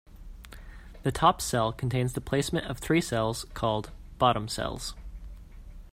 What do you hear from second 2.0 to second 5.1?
the placement of three cells called "bottom cells".